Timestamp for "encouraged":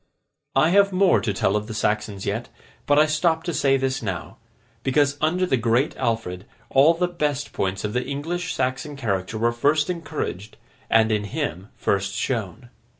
9.91-10.57